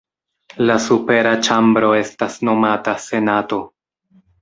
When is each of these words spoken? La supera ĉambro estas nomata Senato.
La 0.69 0.77
supera 0.85 1.35
ĉambro 1.49 1.93
estas 2.01 2.41
nomata 2.51 2.99
Senato. 3.09 3.65